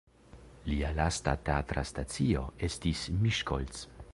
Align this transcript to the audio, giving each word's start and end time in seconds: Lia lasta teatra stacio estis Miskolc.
Lia 0.69 0.87
lasta 0.99 1.35
teatra 1.49 1.83
stacio 1.91 2.43
estis 2.71 3.07
Miskolc. 3.21 3.85